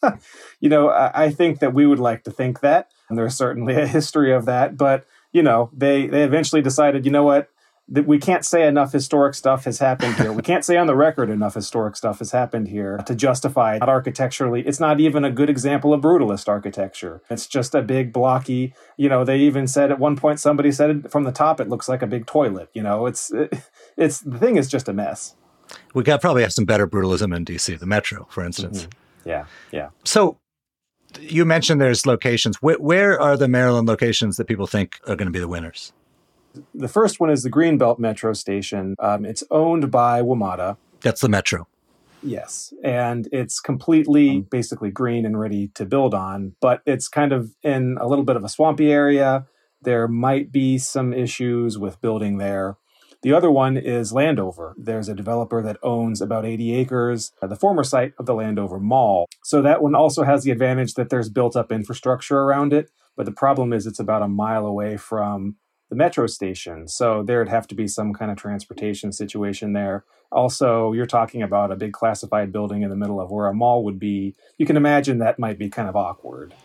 you 0.60 0.70
know, 0.70 0.90
I 0.90 1.32
think 1.32 1.60
that 1.60 1.74
we 1.74 1.86
would 1.86 2.00
like 2.00 2.24
to 2.25 2.32
think 2.32 2.60
that, 2.60 2.90
and 3.10 3.18
there's 3.18 3.36
certainly 3.36 3.75
a 3.75 3.88
history 3.88 4.34
of 4.34 4.46
that, 4.46 4.75
but 4.75 5.06
you 5.32 5.42
know, 5.42 5.70
they 5.74 6.08
they 6.08 6.24
eventually 6.24 6.62
decided, 6.62 7.06
you 7.06 7.12
know 7.12 7.24
what? 7.24 7.50
That 7.90 8.08
we 8.08 8.18
can't 8.18 8.46
say 8.46 8.66
enough 8.66 8.94
historic 8.94 9.36
stuff 9.36 9.66
has 9.66 9.80
happened 9.80 10.16
here. 10.16 10.32
we 10.32 10.42
can't 10.42 10.63
say 10.63 10.78
on 10.78 10.88
the 10.88 10.96
record 10.96 11.30
enough 11.30 11.54
historic 11.54 11.96
stuff 11.96 12.20
has 12.20 12.32
happened 12.32 12.70
here 12.70 12.98
to 13.06 13.13
justify 13.13 13.78
not 13.78 13.90
architecturally. 13.90 14.66
It's 14.66 14.80
not 14.80 15.00
even 15.00 15.25
a 15.25 15.32
good 15.32 15.50
example 15.50 15.94
of 15.94 16.02
brutalist 16.02 16.48
architecture. 16.48 17.22
It's 17.30 17.46
just 17.46 17.75
a 17.75 17.82
big 17.82 18.13
blocky, 18.13 18.74
you 18.96 19.10
know, 19.10 19.25
they 19.25 19.40
even 19.40 19.68
said 19.68 19.92
at 19.92 20.00
one 20.00 20.16
point 20.16 20.40
somebody 20.40 20.72
said 20.72 20.90
it 20.90 21.12
from 21.12 21.24
the 21.24 21.32
top 21.32 21.60
it 21.60 21.68
looks 21.68 21.90
like 21.90 22.02
a 22.02 22.08
big 22.08 22.25
toilet, 22.25 22.70
you 22.74 22.82
know. 22.82 23.06
It's 23.06 23.32
it, 23.34 23.54
it's 23.98 24.22
the 24.22 24.40
thing 24.40 24.56
is 24.56 24.70
just 24.70 24.88
a 24.88 24.94
mess. 24.94 25.36
We 25.94 26.04
got 26.04 26.22
probably 26.22 26.44
have 26.44 26.54
some 26.54 26.66
better 26.66 26.88
brutalism 26.88 27.36
in 27.36 27.46
DC, 27.46 27.78
the 27.80 27.86
metro, 27.86 28.28
for 28.30 28.46
instance. 28.46 28.84
Mm-hmm. 28.84 29.30
Yeah. 29.30 29.46
Yeah. 29.72 29.90
So 30.04 30.38
you 31.20 31.46
mentioned 31.46 31.82
there's 31.82 32.06
locations. 32.06 32.58
Where, 32.62 32.78
where 32.78 33.20
are 33.20 33.38
the 33.38 33.48
Maryland 33.48 33.88
locations 33.88 34.38
that 34.38 34.46
people 34.46 34.68
think 34.68 35.00
are 35.08 35.16
going 35.16 35.28
to 35.28 35.32
be 35.32 35.40
the 35.40 35.48
winners? 35.48 35.94
The 36.74 36.88
first 36.88 37.19
one 37.19 37.29
is 37.29 37.43
the 37.43 37.51
Greenbelt 37.51 38.00
Metro 38.00 38.33
Station. 38.33 38.95
Um, 39.00 39.25
it's 39.25 39.43
owned 39.50 39.91
by 39.91 40.22
WMATA. 40.22 40.77
That's 41.01 41.22
the 41.22 41.29
Metro. 41.29 41.67
Yes. 42.22 42.74
And 42.83 43.27
it's 43.31 43.60
completely 43.60 44.41
basically 44.41 44.91
green 44.91 45.25
and 45.25 45.39
ready 45.39 45.67
to 45.75 45.86
build 45.86 46.13
on, 46.13 46.55
but 46.62 46.81
it's 46.86 47.07
kind 47.07 47.33
of 47.33 47.53
in 47.63 47.98
a 48.00 48.07
little 48.07 48.24
bit 48.24 48.36
of 48.36 48.43
a 48.43 48.50
swampy 48.50 48.91
area. 48.91 49.45
There 49.81 50.07
might 50.07 50.51
be 50.51 50.77
some 50.77 51.13
issues 51.13 51.77
with 51.77 52.01
building 52.01 52.38
there. 52.38 52.77
The 53.24 53.33
other 53.33 53.51
one 53.51 53.77
is 53.77 54.12
Landover. 54.12 54.75
There's 54.77 55.07
a 55.07 55.15
developer 55.15 55.62
that 55.62 55.77
owns 55.81 56.22
about 56.22 56.45
80 56.45 56.75
acres, 56.75 57.31
uh, 57.41 57.48
the 57.48 57.55
former 57.55 57.83
site 57.83 58.13
of 58.19 58.25
the 58.25 58.33
Landover 58.33 58.79
Mall. 58.79 59.27
So 59.43 59.62
that 59.62 59.81
one 59.81 59.95
also 59.95 60.24
has 60.24 60.43
the 60.43 60.51
advantage 60.51 60.95
that 60.95 61.10
there's 61.10 61.29
built 61.29 61.55
up 61.55 61.72
infrastructure 61.72 62.39
around 62.39 62.74
it. 62.74 62.91
But 63.15 63.25
the 63.25 63.31
problem 63.31 63.72
is 63.72 63.86
it's 63.86 64.00
about 64.00 64.24
a 64.24 64.27
mile 64.27 64.65
away 64.65 64.98
from 64.98 65.55
the 65.90 65.96
metro 65.96 66.28
station. 66.28 66.88
So 66.88 67.24
there'd 67.24 67.50
have 67.50 67.68
to 67.68 67.75
be 67.75 67.88
some 67.88 68.13
kind 68.13 68.32
of 68.32 68.38
transportation 68.38 69.12
situation 69.12 69.74
there. 69.74 70.06
Also, 70.32 70.94
you're 70.94 71.06
talking 71.06 71.44
about 71.44 71.72
a 71.72 71.75
big 71.75 71.94
classified 71.94 72.52
building 72.52 72.82
in 72.82 72.90
the 72.90 72.96
middle 72.96 73.22
of 73.22 73.30
where 73.30 73.48
a 73.48 73.54
mall 73.54 73.84
would 73.84 74.00
be. 74.00 74.36
You 74.58 74.66
can 74.66 74.78
imagine 74.78 75.20
that 75.20 75.38
might 75.38 75.60
be 75.60 75.70
kind 75.70 75.88
of 75.88 75.96
awkward. 75.96 76.56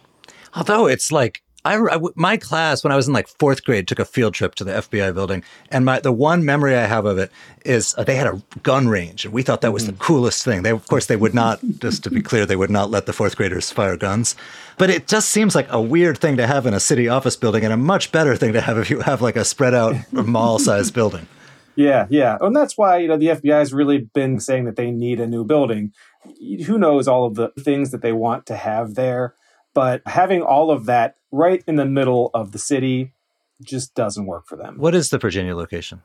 Although 0.55 0.87
it's 0.87 1.13
like 1.13 1.43
I, 1.65 1.77
I, 1.77 1.99
my 2.15 2.37
class 2.37 2.85
when 2.85 2.93
I 2.93 2.97
was 2.97 3.09
in 3.09 3.15
like 3.15 3.27
fourth 3.27 3.65
grade 3.65 3.89
took 3.89 3.99
a 3.99 4.05
field 4.05 4.33
trip 4.33 4.55
to 4.57 4.65
the 4.65 4.73
FBI 4.73 5.13
building, 5.13 5.43
and 5.71 5.85
my 5.85 5.99
the 5.99 6.13
one 6.13 6.45
memory 6.45 6.77
I 6.77 6.87
have 6.87 7.05
of 7.05 7.19
it 7.19 7.33
is 7.65 7.95
uh, 7.99 8.05
they 8.05 8.15
had 8.15 8.29
a 8.29 8.41
gun 8.63 8.89
range, 8.89 9.25
and 9.25 9.35
we 9.35 9.43
thought 9.43 9.61
that 9.63 9.73
was 9.73 9.83
mm-hmm. 9.83 9.93
the 9.93 9.99
coolest 9.99 10.45
thing. 10.45 10.63
They, 10.63 10.71
of 10.71 10.87
course, 10.87 11.07
they 11.07 11.17
would 11.17 11.35
not. 11.35 11.61
just 11.79 12.05
to 12.05 12.11
be 12.11 12.23
clear, 12.23 12.47
they 12.47 12.57
would 12.57 12.71
not 12.71 12.91
let 12.91 13.07
the 13.07 13.13
fourth 13.13 13.37
graders 13.37 13.73
fire 13.73 13.97
guns, 13.97 14.37
but 14.77 14.89
it 14.89 15.09
just 15.09 15.31
seems 15.31 15.55
like 15.55 15.67
a 15.71 15.81
weird 15.81 16.19
thing 16.19 16.37
to 16.37 16.47
have 16.47 16.65
in 16.65 16.75
a 16.75 16.81
city 16.81 17.09
office 17.09 17.35
building, 17.35 17.65
and 17.65 17.73
a 17.73 17.77
much 17.77 18.13
better 18.13 18.37
thing 18.37 18.53
to 18.53 18.61
have 18.61 18.79
if 18.79 18.89
you 18.89 19.01
have 19.01 19.21
like 19.21 19.37
a 19.37 19.45
spread 19.45 19.75
out 19.75 19.97
mall-sized 20.13 20.95
building. 20.95 21.27
Yeah, 21.75 22.07
yeah, 22.09 22.39
and 22.41 22.55
that's 22.55 22.79
why 22.79 22.99
you 22.99 23.09
know 23.09 23.17
the 23.17 23.27
FBI 23.27 23.59
has 23.59 23.73
really 23.73 23.99
been 23.99 24.39
saying 24.39 24.65
that 24.67 24.77
they 24.77 24.93
need 24.93 25.19
a 25.19 25.27
new 25.27 25.45
building. 25.45 25.93
Who 26.67 26.79
knows 26.79 27.09
all 27.09 27.27
of 27.27 27.35
the 27.35 27.51
things 27.59 27.91
that 27.91 28.03
they 28.03 28.13
want 28.13 28.47
to 28.47 28.57
have 28.57 28.95
there 28.95 29.35
but 29.79 30.03
having 30.07 30.43
all 30.43 30.73
of 30.73 30.87
that 30.87 31.15
right 31.31 31.63
in 31.67 31.77
the 31.77 31.87
middle 31.87 32.31
of 32.35 32.53
the 32.53 32.59
city 32.59 33.13
just 33.63 33.95
doesn't 33.95 34.27
work 34.27 34.47
for 34.47 34.57
them. 34.57 34.79
What 34.79 34.95
is 34.95 35.11
the 35.11 35.19
Virginia 35.19 35.55
location? 35.57 36.03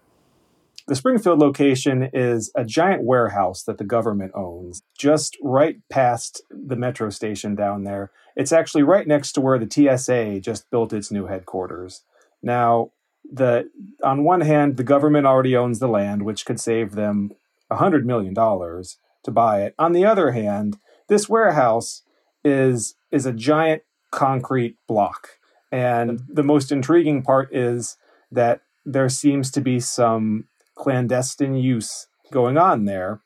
The 0.87 0.95
Springfield 0.95 1.39
location 1.39 2.09
is 2.11 2.51
a 2.55 2.65
giant 2.65 3.03
warehouse 3.03 3.63
that 3.63 3.77
the 3.77 3.85
government 3.85 4.33
owns, 4.35 4.81
just 4.97 5.37
right 5.41 5.77
past 5.89 6.41
the 6.49 6.75
metro 6.75 7.09
station 7.09 7.55
down 7.55 7.85
there. 7.85 8.11
It's 8.35 8.51
actually 8.51 8.83
right 8.83 9.07
next 9.07 9.31
to 9.33 9.41
where 9.41 9.57
the 9.57 9.69
TSA 9.69 10.41
just 10.41 10.69
built 10.69 10.91
its 10.91 11.09
new 11.09 11.27
headquarters. 11.27 12.03
Now, 12.41 12.91
the 13.31 13.69
on 14.03 14.25
one 14.25 14.41
hand, 14.41 14.75
the 14.75 14.83
government 14.83 15.25
already 15.25 15.55
owns 15.55 15.79
the 15.79 15.87
land, 15.87 16.23
which 16.23 16.45
could 16.45 16.59
save 16.59 16.91
them 16.91 17.31
$100 17.71 18.03
million 18.03 18.33
to 18.35 19.31
buy 19.31 19.61
it. 19.63 19.75
On 19.79 19.93
the 19.93 20.05
other 20.05 20.31
hand, 20.31 20.79
this 21.07 21.29
warehouse 21.29 22.01
is 22.43 22.95
is 23.09 23.25
a 23.25 23.31
giant 23.31 23.83
concrete 24.13 24.77
block. 24.87 25.39
And 25.71 26.11
mm-hmm. 26.11 26.33
the 26.33 26.43
most 26.43 26.71
intriguing 26.71 27.23
part 27.23 27.53
is 27.53 27.97
that 28.31 28.61
there 28.85 29.09
seems 29.09 29.51
to 29.51 29.61
be 29.61 29.79
some 29.79 30.45
clandestine 30.75 31.55
use 31.55 32.07
going 32.31 32.57
on 32.57 32.85
there. 32.85 33.21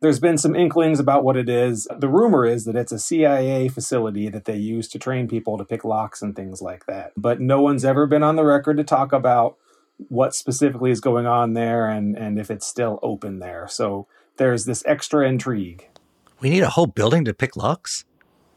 There's 0.00 0.20
been 0.20 0.36
some 0.36 0.54
inklings 0.54 1.00
about 1.00 1.24
what 1.24 1.36
it 1.36 1.48
is. 1.48 1.88
The 1.98 2.08
rumor 2.08 2.44
is 2.44 2.64
that 2.64 2.76
it's 2.76 2.92
a 2.92 2.98
CIA 2.98 3.68
facility 3.68 4.28
that 4.28 4.44
they 4.44 4.56
use 4.56 4.88
to 4.88 4.98
train 4.98 5.28
people 5.28 5.56
to 5.56 5.64
pick 5.64 5.84
locks 5.84 6.20
and 6.20 6.36
things 6.36 6.60
like 6.60 6.84
that. 6.86 7.12
But 7.16 7.40
no 7.40 7.62
one's 7.62 7.84
ever 7.84 8.06
been 8.06 8.22
on 8.22 8.36
the 8.36 8.44
record 8.44 8.76
to 8.76 8.84
talk 8.84 9.12
about 9.12 9.56
what 9.96 10.34
specifically 10.34 10.90
is 10.90 11.00
going 11.00 11.26
on 11.26 11.54
there 11.54 11.88
and, 11.88 12.16
and 12.18 12.38
if 12.38 12.50
it's 12.50 12.66
still 12.66 12.98
open 13.02 13.38
there. 13.38 13.66
So 13.68 14.06
there's 14.36 14.66
this 14.66 14.82
extra 14.84 15.26
intrigue. 15.26 15.88
We 16.40 16.50
need 16.50 16.62
a 16.62 16.70
whole 16.70 16.88
building 16.88 17.24
to 17.24 17.32
pick 17.32 17.56
locks? 17.56 18.04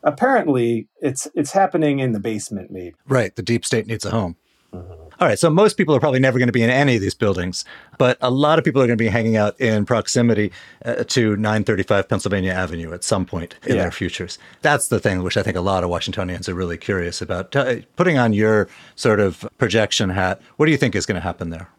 Apparently 0.03 0.87
it's 1.01 1.27
it's 1.35 1.51
happening 1.51 1.99
in 1.99 2.11
the 2.11 2.19
basement 2.19 2.71
maybe. 2.71 2.95
Right 3.07 3.35
the 3.35 3.43
deep 3.43 3.65
state 3.65 3.87
needs 3.87 4.05
a 4.05 4.11
home. 4.11 4.35
Mm-hmm. 4.73 4.91
All 5.19 5.27
right 5.27 5.39
so 5.39 5.49
most 5.49 5.77
people 5.77 5.95
are 5.95 5.99
probably 5.99 6.19
never 6.19 6.37
going 6.37 6.47
to 6.47 6.53
be 6.53 6.61
in 6.61 6.69
any 6.69 6.95
of 6.95 7.01
these 7.01 7.15
buildings 7.15 7.63
but 7.97 8.17
a 8.21 8.29
lot 8.29 8.59
of 8.59 8.65
people 8.65 8.81
are 8.81 8.85
going 8.85 8.97
to 8.97 9.03
be 9.03 9.07
hanging 9.07 9.37
out 9.37 9.59
in 9.59 9.85
proximity 9.85 10.51
uh, 10.85 11.03
to 11.05 11.35
935 11.37 12.09
pennsylvania 12.09 12.51
avenue 12.51 12.93
at 12.93 13.03
some 13.03 13.25
point 13.25 13.55
in 13.65 13.75
yeah. 13.75 13.83
their 13.83 13.91
futures. 13.91 14.37
That's 14.61 14.89
the 14.89 14.99
thing 14.99 15.23
which 15.23 15.37
i 15.37 15.43
think 15.43 15.55
a 15.55 15.61
lot 15.61 15.83
of 15.83 15.89
washingtonians 15.89 16.49
are 16.49 16.53
really 16.53 16.77
curious 16.77 17.21
about. 17.21 17.55
Uh, 17.55 17.77
putting 17.95 18.17
on 18.17 18.33
your 18.33 18.67
sort 18.95 19.19
of 19.19 19.47
projection 19.57 20.09
hat 20.09 20.41
what 20.57 20.65
do 20.65 20.71
you 20.71 20.77
think 20.77 20.95
is 20.95 21.05
going 21.05 21.15
to 21.15 21.21
happen 21.21 21.49
there 21.49 21.69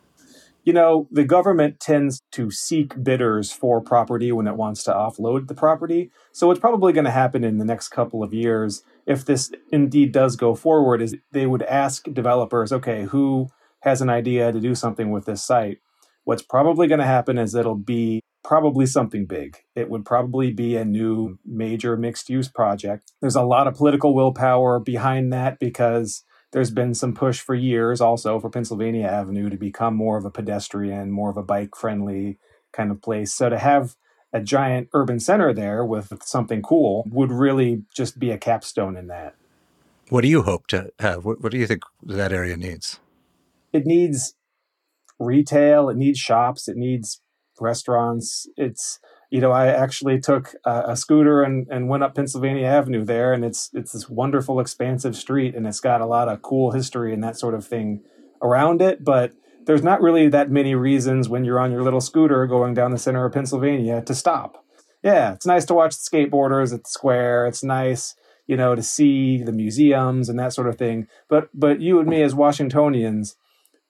you 0.69 0.75
know, 0.75 1.09
the 1.11 1.25
government 1.25 1.81
tends 1.81 2.21
to 2.31 2.51
seek 2.51 3.03
bidders 3.03 3.51
for 3.51 3.81
property 3.81 4.31
when 4.33 4.47
it 4.47 4.55
wants 4.55 4.85
to 4.85 4.93
offload 4.93 5.49
the 5.49 5.55
property. 5.55 6.11
So 6.33 6.47
what's 6.47 6.61
probably 6.61 6.93
going 6.93 7.07
to 7.07 7.11
happen 7.11 7.43
in 7.43 7.57
the 7.57 7.65
next 7.65 7.89
couple 7.89 8.23
of 8.23 8.35
years, 8.35 8.83
if 9.07 9.25
this 9.25 9.51
indeed 9.73 10.13
does 10.13 10.37
go 10.37 10.55
forward, 10.55 11.01
is 11.01 11.17
they 11.33 11.47
would 11.47 11.63
ask 11.63 12.05
developers, 12.13 12.71
okay, 12.71 13.05
who 13.05 13.49
has 13.81 14.03
an 14.03 14.11
idea 14.11 14.53
to 14.53 14.61
do 14.61 14.75
something 14.75 15.11
with 15.11 15.25
this 15.25 15.43
site? 15.43 15.79
What's 16.25 16.43
probably 16.43 16.87
going 16.87 17.01
to 17.01 17.07
happen 17.07 17.39
is 17.39 17.55
it'll 17.55 17.75
be 17.75 18.21
probably 18.45 18.85
something 18.85 19.25
big. 19.25 19.57
It 19.75 19.89
would 19.89 20.05
probably 20.05 20.53
be 20.53 20.77
a 20.77 20.85
new 20.85 21.39
major 21.47 21.97
mixed 21.97 22.29
use 22.29 22.51
project. 22.51 23.11
There's 23.23 23.37
a 23.37 23.43
lot 23.43 23.69
of 23.69 23.75
political 23.75 24.15
willpower 24.15 24.81
behind 24.81 25.33
that 25.33 25.59
because 25.61 26.25
there's 26.53 26.71
been 26.71 26.95
some 26.95 27.15
push 27.15 27.41
for 27.41 27.55
years 27.55 28.01
also 28.01 28.41
for 28.41 28.51
Pennsylvania 28.51 29.07
Avenue 29.07 29.51
to 29.51 29.57
become 29.57 29.95
more 29.95 30.17
of 30.17 30.25
a 30.25 30.31
pedestrian, 30.31 31.11
more 31.11 31.31
of 31.31 31.37
a 31.37 31.43
bike 31.43 31.77
friendly 31.77 32.39
kind 32.73 32.91
of 32.91 33.03
place. 33.03 33.33
So 33.33 33.49
to 33.49 33.59
have 33.59 33.97
a 34.33 34.41
giant 34.41 34.89
urban 34.93 35.21
center 35.21 35.53
there 35.53 35.85
with 35.85 36.13
something 36.23 36.63
cool 36.63 37.05
would 37.11 37.31
really 37.31 37.85
just 37.95 38.19
be 38.19 38.31
a 38.31 38.39
capstone 38.39 38.97
in 38.97 39.07
that. 39.09 39.35
What 40.11 40.23
do 40.23 40.29
you 40.29 40.43
hope 40.43 40.67
to 40.69 40.91
have? 40.99 41.25
What, 41.25 41.43
what 41.43 41.53
do 41.53 41.59
you 41.59 41.67
think 41.67 41.83
that 42.03 42.33
area 42.33 42.57
needs? 42.57 42.99
It 43.73 43.85
needs 43.85 44.35
retail, 45.19 45.89
it 45.89 45.97
needs 45.97 46.19
shops, 46.19 46.69
it 46.69 46.77
needs 46.77 47.21
restaurants. 47.61 48.47
It's 48.57 49.01
you 49.31 49.41
know, 49.41 49.53
I 49.53 49.67
actually 49.67 50.21
took 50.21 50.55
a, 50.65 50.85
a, 50.89 50.97
scooter 50.97 51.43
and, 51.43 51.67
and 51.69 51.89
went 51.89 52.03
up 52.03 52.15
Pennsylvania 52.15 52.67
Avenue 52.67 53.05
there, 53.05 53.33
and 53.33 53.45
it's 53.45 53.71
it's 53.75 53.93
this 53.93 54.09
wonderful, 54.09 54.59
expansive 54.59 55.17
street, 55.17 55.55
and 55.55 55.67
it's 55.67 55.81
got 55.81 56.01
a 56.01 56.07
lot 56.07 56.29
of 56.29 56.41
cool 56.41 56.73
history 56.73 57.13
and 57.13 57.23
that 57.23 57.39
sort 57.39 57.55
of 57.55 57.67
thing 57.67 58.03
around 58.41 58.81
it. 58.81 59.05
But 59.05 59.33
there's 59.67 59.83
not 59.83 60.01
really 60.01 60.29
that 60.29 60.51
many 60.51 60.75
reasons 60.75 61.29
when 61.29 61.45
you're 61.45 61.61
on 61.61 61.71
your 61.71 61.83
little 61.83 62.01
scooter 62.01 62.47
going 62.47 62.73
down 62.73 62.91
the 62.91 62.99
center 62.99 63.27
of 63.27 63.33
Pennsylvania 63.35 64.01
to 64.03 64.15
stop. 64.15 64.65
Yeah, 65.03 65.35
it's 65.35 65.47
nice 65.47 65.67
to 65.67 65.75
watch 65.75 65.95
the 65.97 66.09
skateboarders 66.11 66.73
at 66.73 66.85
the 66.85 66.91
square. 66.91 67.47
It's 67.47 67.63
nice, 67.63 68.15
you 68.47 68.57
know, 68.57 68.75
to 68.75 68.83
see 68.83 69.43
the 69.43 69.53
museums 69.53 70.31
and 70.31 70.39
that 70.39 70.55
sort 70.55 70.69
of 70.69 70.79
thing. 70.79 71.07
But 71.29 71.51
but 71.53 71.81
you 71.81 72.01
and 72.01 72.09
me 72.09 72.23
as 72.23 72.35
Washingtonians, 72.35 73.37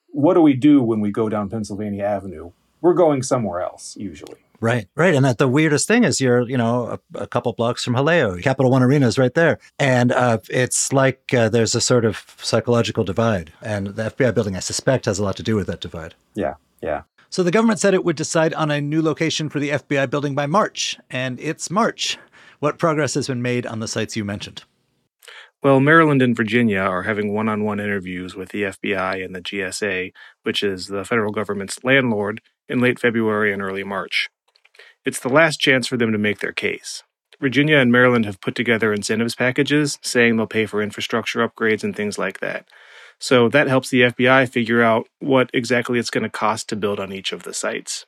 what 0.09 0.33
do 0.33 0.41
we 0.41 0.53
do 0.53 0.83
when 0.83 0.99
we 0.99 1.11
go 1.11 1.29
down 1.29 1.49
Pennsylvania 1.49 2.03
Avenue? 2.03 2.51
We're 2.81 2.93
going 2.93 3.23
somewhere 3.23 3.61
else 3.61 3.95
usually. 3.97 4.39
Right, 4.61 4.87
right. 4.95 5.15
And 5.15 5.23
that 5.23 5.37
the 5.37 5.47
weirdest 5.47 5.87
thing 5.87 6.03
is 6.03 6.19
you're, 6.19 6.41
you 6.41 6.57
know, 6.57 6.99
a, 7.15 7.19
a 7.19 7.27
couple 7.27 7.53
blocks 7.53 7.83
from 7.83 7.95
Haleo. 7.95 8.41
Capital 8.41 8.71
One 8.71 8.83
Arena 8.83 9.07
is 9.07 9.17
right 9.17 9.33
there. 9.33 9.59
And 9.77 10.11
uh, 10.11 10.39
it's 10.49 10.91
like 10.91 11.33
uh, 11.33 11.49
there's 11.49 11.75
a 11.75 11.81
sort 11.81 12.03
of 12.03 12.35
psychological 12.41 13.03
divide. 13.03 13.53
And 13.61 13.87
the 13.87 14.11
FBI 14.11 14.33
building, 14.33 14.55
I 14.55 14.59
suspect, 14.59 15.05
has 15.05 15.17
a 15.19 15.23
lot 15.23 15.37
to 15.37 15.43
do 15.43 15.55
with 15.55 15.67
that 15.67 15.79
divide. 15.79 16.15
Yeah, 16.33 16.55
yeah. 16.81 17.03
So 17.29 17.43
the 17.43 17.51
government 17.51 17.79
said 17.79 17.93
it 17.93 18.03
would 18.03 18.15
decide 18.15 18.53
on 18.55 18.71
a 18.71 18.81
new 18.81 19.01
location 19.01 19.49
for 19.49 19.59
the 19.59 19.69
FBI 19.69 20.09
building 20.09 20.35
by 20.35 20.45
March. 20.45 20.97
And 21.09 21.39
it's 21.39 21.69
March. 21.69 22.17
What 22.59 22.77
progress 22.77 23.13
has 23.13 23.27
been 23.27 23.41
made 23.41 23.65
on 23.65 23.79
the 23.79 23.87
sites 23.87 24.17
you 24.17 24.25
mentioned? 24.25 24.63
Well, 25.61 25.79
Maryland 25.79 26.21
and 26.21 26.35
Virginia 26.35 26.79
are 26.79 27.03
having 27.03 27.33
one 27.33 27.49
on 27.49 27.63
one 27.63 27.79
interviews 27.79 28.33
with 28.33 28.49
the 28.49 28.63
FBI 28.63 29.23
and 29.23 29.35
the 29.35 29.41
GSA, 29.41 30.13
which 30.43 30.63
is 30.63 30.87
the 30.87 31.03
federal 31.03 31.31
government's 31.31 31.83
landlord, 31.83 32.41
in 32.69 32.79
late 32.79 32.99
February 32.99 33.51
and 33.51 33.61
early 33.61 33.83
March. 33.83 34.29
It's 35.09 35.19
the 35.19 35.27
last 35.27 35.59
chance 35.59 35.87
for 35.87 35.97
them 35.97 36.11
to 36.11 36.19
make 36.19 36.37
their 36.37 36.51
case. 36.51 37.01
Virginia 37.41 37.77
and 37.77 37.91
Maryland 37.91 38.25
have 38.27 38.39
put 38.41 38.53
together 38.53 38.93
incentives 38.93 39.33
packages 39.33 39.97
saying 40.03 40.37
they'll 40.37 40.45
pay 40.45 40.67
for 40.67 40.83
infrastructure 40.83 41.39
upgrades 41.39 41.83
and 41.83 41.95
things 41.95 42.19
like 42.19 42.41
that. 42.41 42.67
So 43.17 43.49
that 43.49 43.67
helps 43.67 43.89
the 43.89 44.01
FBI 44.01 44.47
figure 44.47 44.83
out 44.83 45.07
what 45.17 45.49
exactly 45.51 45.97
it's 45.97 46.11
going 46.11 46.25
to 46.25 46.29
cost 46.29 46.69
to 46.69 46.75
build 46.75 46.99
on 46.99 47.11
each 47.11 47.31
of 47.31 47.41
the 47.41 47.55
sites. 47.55 48.05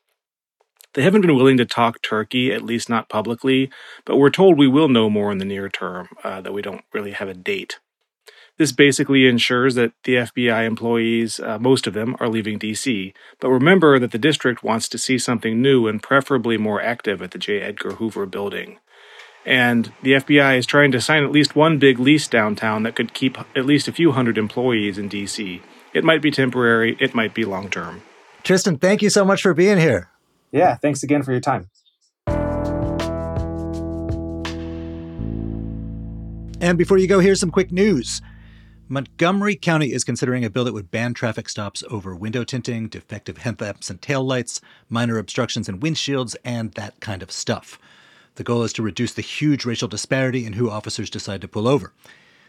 They 0.94 1.02
haven't 1.02 1.22
been 1.22 1.36
willing 1.36 1.58
to 1.58 1.66
talk 1.66 2.04
turkey, 2.04 2.54
at 2.54 2.62
least 2.62 2.88
not 2.88 3.10
publicly, 3.10 3.72
but 4.06 4.18
we're 4.18 4.30
told 4.30 4.60
we 4.60 4.68
will 4.68 4.88
know 4.88 5.10
more 5.10 5.32
in 5.32 5.40
the 5.40 5.46
near 5.46 5.70
term, 5.70 6.08
uh, 6.24 6.42
that 6.42 6.54
we 6.54 6.62
don't 6.62 6.86
really 6.94 7.14
have 7.14 7.30
a 7.30 7.34
date. 7.34 7.80
This 8.62 8.72
basically 8.72 9.28
ensures 9.28 9.74
that 9.74 9.92
the 10.04 10.18
FBI 10.18 10.68
employees, 10.68 11.40
uh, 11.40 11.58
most 11.58 11.88
of 11.88 11.96
them, 11.96 12.16
are 12.20 12.30
leaving 12.30 12.60
DC. 12.60 13.12
But 13.40 13.50
remember 13.50 13.98
that 13.98 14.12
the 14.12 14.20
district 14.20 14.64
wants 14.64 14.88
to 14.90 15.00
see 15.00 15.18
something 15.18 15.64
new 15.64 15.88
and 15.88 16.04
preferably 16.04 16.60
more 16.60 16.80
active 16.80 17.24
at 17.24 17.32
the 17.32 17.40
J. 17.40 17.60
Edgar 17.60 17.94
Hoover 17.94 18.28
building. 18.28 18.78
And 19.48 19.92
the 20.04 20.12
FBI 20.12 20.60
is 20.60 20.68
trying 20.68 20.92
to 20.92 21.02
sign 21.02 21.24
at 21.24 21.32
least 21.32 21.56
one 21.56 21.80
big 21.80 21.98
lease 21.98 22.28
downtown 22.28 22.84
that 22.84 22.96
could 22.96 23.16
keep 23.16 23.36
at 23.58 23.66
least 23.66 23.88
a 23.88 23.92
few 23.92 24.12
hundred 24.12 24.38
employees 24.38 25.00
in 25.00 25.10
DC. 25.10 25.60
It 25.96 26.04
might 26.04 26.22
be 26.22 26.30
temporary, 26.30 26.96
it 27.00 27.16
might 27.16 27.34
be 27.34 27.46
long 27.46 27.68
term. 27.68 28.04
Tristan, 28.44 28.78
thank 28.78 29.02
you 29.02 29.10
so 29.10 29.26
much 29.26 29.42
for 29.42 29.56
being 29.56 29.80
here. 29.80 30.12
Yeah, 30.52 30.76
thanks 30.76 31.02
again 31.02 31.24
for 31.24 31.32
your 31.32 31.42
time. 31.42 31.68
And 36.62 36.78
before 36.78 37.00
you 37.00 37.08
go, 37.08 37.18
here's 37.22 37.40
some 37.40 37.50
quick 37.50 37.72
news. 37.72 38.22
Montgomery 38.92 39.56
County 39.56 39.94
is 39.94 40.04
considering 40.04 40.44
a 40.44 40.50
bill 40.50 40.66
that 40.66 40.74
would 40.74 40.92
ban 40.92 41.14
traffic 41.14 41.48
stops 41.48 41.82
over 41.90 42.14
window 42.14 42.44
tinting, 42.44 42.90
defective 42.90 43.38
headlamps 43.38 43.90
and 43.90 44.02
taillights, 44.02 44.60
minor 44.90 45.18
obstructions 45.18 45.70
in 45.70 45.80
windshields, 45.80 46.36
and 46.44 46.74
that 46.74 47.00
kind 47.00 47.24
of 47.24 47.32
stuff. 47.32 47.80
The 48.36 48.44
goal 48.44 48.64
is 48.64 48.74
to 48.74 48.84
reduce 48.84 49.14
the 49.14 49.22
huge 49.22 49.64
racial 49.64 49.88
disparity 49.88 50.46
in 50.46 50.52
who 50.52 50.70
officers 50.70 51.10
decide 51.10 51.40
to 51.40 51.48
pull 51.48 51.70
over. 51.70 51.94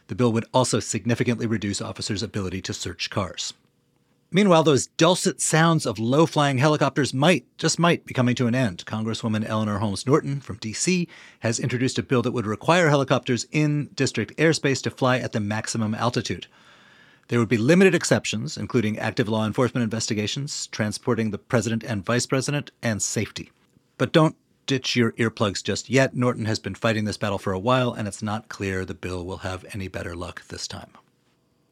The 0.08 0.16
bill 0.16 0.32
would 0.32 0.46
also 0.52 0.80
significantly 0.80 1.46
reduce 1.46 1.80
officers' 1.80 2.24
ability 2.24 2.60
to 2.62 2.74
search 2.74 3.08
cars. 3.08 3.54
Meanwhile, 4.34 4.62
those 4.62 4.86
dulcet 4.86 5.42
sounds 5.42 5.84
of 5.84 5.98
low 5.98 6.24
flying 6.24 6.56
helicopters 6.56 7.12
might, 7.12 7.44
just 7.58 7.78
might, 7.78 8.06
be 8.06 8.14
coming 8.14 8.34
to 8.36 8.46
an 8.46 8.54
end. 8.54 8.82
Congresswoman 8.86 9.46
Eleanor 9.46 9.76
Holmes 9.76 10.06
Norton 10.06 10.40
from 10.40 10.56
D.C. 10.56 11.06
has 11.40 11.60
introduced 11.60 11.98
a 11.98 12.02
bill 12.02 12.22
that 12.22 12.32
would 12.32 12.46
require 12.46 12.88
helicopters 12.88 13.46
in 13.52 13.90
district 13.94 14.34
airspace 14.38 14.82
to 14.84 14.90
fly 14.90 15.18
at 15.18 15.32
the 15.32 15.40
maximum 15.40 15.94
altitude. 15.94 16.46
There 17.28 17.38
would 17.38 17.50
be 17.50 17.58
limited 17.58 17.94
exceptions, 17.94 18.56
including 18.56 18.98
active 18.98 19.28
law 19.28 19.44
enforcement 19.44 19.84
investigations, 19.84 20.66
transporting 20.68 21.30
the 21.30 21.36
president 21.36 21.84
and 21.84 22.02
vice 22.02 22.24
president, 22.24 22.70
and 22.82 23.02
safety. 23.02 23.52
But 23.98 24.12
don't 24.12 24.36
ditch 24.66 24.96
your 24.96 25.12
earplugs 25.12 25.62
just 25.62 25.90
yet. 25.90 26.16
Norton 26.16 26.46
has 26.46 26.58
been 26.58 26.74
fighting 26.74 27.04
this 27.04 27.18
battle 27.18 27.38
for 27.38 27.52
a 27.52 27.58
while, 27.58 27.92
and 27.92 28.08
it's 28.08 28.22
not 28.22 28.48
clear 28.48 28.86
the 28.86 28.94
bill 28.94 29.26
will 29.26 29.38
have 29.38 29.66
any 29.74 29.88
better 29.88 30.16
luck 30.16 30.42
this 30.48 30.66
time. 30.66 30.92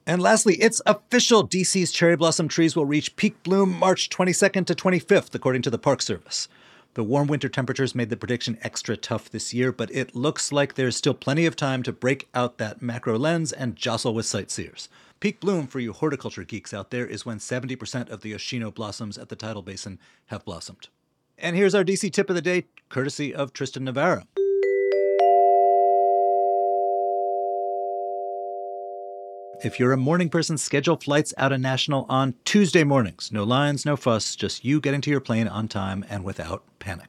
And 0.06 0.20
lastly, 0.20 0.54
it's 0.56 0.80
official. 0.86 1.46
DC's 1.46 1.92
cherry 1.92 2.16
blossom 2.16 2.48
trees 2.48 2.74
will 2.74 2.86
reach 2.86 3.16
peak 3.16 3.42
bloom 3.42 3.78
March 3.78 4.08
22nd 4.08 4.66
to 4.66 4.74
25th, 4.74 5.34
according 5.34 5.62
to 5.62 5.70
the 5.70 5.78
Park 5.78 6.02
Service. 6.02 6.48
The 6.94 7.04
warm 7.04 7.28
winter 7.28 7.48
temperatures 7.48 7.94
made 7.94 8.10
the 8.10 8.16
prediction 8.16 8.58
extra 8.62 8.96
tough 8.96 9.30
this 9.30 9.54
year, 9.54 9.70
but 9.70 9.94
it 9.94 10.16
looks 10.16 10.50
like 10.50 10.74
there's 10.74 10.96
still 10.96 11.14
plenty 11.14 11.46
of 11.46 11.54
time 11.54 11.84
to 11.84 11.92
break 11.92 12.28
out 12.34 12.58
that 12.58 12.82
macro 12.82 13.16
lens 13.16 13.52
and 13.52 13.76
jostle 13.76 14.12
with 14.12 14.26
sightseers. 14.26 14.88
Peak 15.20 15.38
bloom 15.38 15.68
for 15.68 15.78
you 15.78 15.92
horticulture 15.92 16.42
geeks 16.42 16.74
out 16.74 16.90
there 16.90 17.06
is 17.06 17.24
when 17.24 17.38
70% 17.38 18.10
of 18.10 18.22
the 18.22 18.30
Yoshino 18.30 18.72
blossoms 18.72 19.18
at 19.18 19.28
the 19.28 19.36
tidal 19.36 19.62
basin 19.62 20.00
have 20.26 20.44
blossomed. 20.44 20.88
And 21.38 21.54
here's 21.54 21.74
our 21.74 21.84
DC 21.84 22.12
tip 22.12 22.28
of 22.28 22.34
the 22.34 22.42
day, 22.42 22.66
courtesy 22.88 23.32
of 23.32 23.52
Tristan 23.52 23.84
Navera. 23.84 24.24
If 29.62 29.78
you're 29.78 29.92
a 29.92 29.98
morning 29.98 30.30
person, 30.30 30.56
schedule 30.56 30.96
flights 30.96 31.34
out 31.36 31.52
of 31.52 31.60
National 31.60 32.06
on 32.08 32.34
Tuesday 32.46 32.82
mornings. 32.82 33.30
No 33.30 33.44
lines, 33.44 33.84
no 33.84 33.94
fuss, 33.94 34.34
just 34.34 34.64
you 34.64 34.80
getting 34.80 35.02
to 35.02 35.10
your 35.10 35.20
plane 35.20 35.46
on 35.46 35.68
time 35.68 36.02
and 36.08 36.24
without 36.24 36.62
panic. 36.78 37.08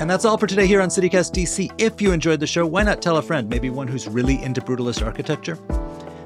And 0.00 0.10
that's 0.10 0.24
all 0.24 0.38
for 0.38 0.48
today 0.48 0.66
here 0.66 0.80
on 0.80 0.88
CityCast 0.88 1.30
DC. 1.32 1.70
If 1.78 2.02
you 2.02 2.10
enjoyed 2.10 2.40
the 2.40 2.48
show, 2.48 2.66
why 2.66 2.82
not 2.82 3.00
tell 3.00 3.18
a 3.18 3.22
friend, 3.22 3.48
maybe 3.48 3.70
one 3.70 3.86
who's 3.86 4.08
really 4.08 4.42
into 4.42 4.60
brutalist 4.60 5.06
architecture? 5.06 5.56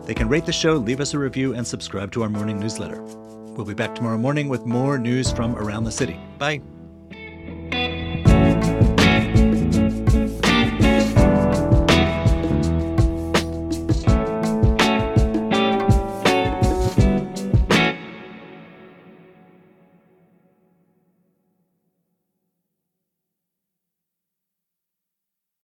They 0.07 0.15
can 0.15 0.31
rate 0.31 0.47
the 0.47 0.53
show, 0.53 0.75
leave 0.75 1.01
us 1.01 1.13
a 1.13 1.19
review, 1.19 1.53
and 1.53 1.67
subscribe 1.67 2.13
to 2.13 2.23
our 2.23 2.31
morning 2.31 2.59
newsletter. 2.59 3.03
We'll 3.03 3.67
be 3.67 3.75
back 3.75 3.95
tomorrow 3.95 4.17
morning 4.17 4.49
with 4.49 4.65
more 4.65 4.99
news 4.99 5.31
from 5.31 5.55
around 5.57 5.85
the 5.85 5.93
city. 5.93 6.19
Bye. 6.39 6.63